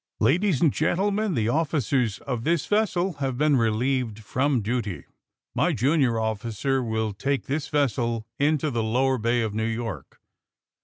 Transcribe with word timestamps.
Ladies 0.19 0.61
and 0.61 0.73
gentlemen, 0.73 1.35
the 1.35 1.47
officers 1.47 2.17
of 2.21 2.43
this 2.43 2.65
vessel 2.65 3.13
have 3.19 3.37
been 3.37 3.55
relieved 3.55 4.17
from 4.17 4.63
duty. 4.63 5.05
My 5.53 5.73
jun 5.73 6.01
ior 6.01 6.17
officer 6.19 6.81
will 6.81 7.13
take 7.13 7.45
this 7.45 7.67
vessel 7.67 8.25
in 8.39 8.57
to 8.57 8.71
the 8.71 8.81
Lower 8.81 9.19
Bay 9.19 9.43
of 9.43 9.53
New 9.53 9.63
York. 9.63 10.19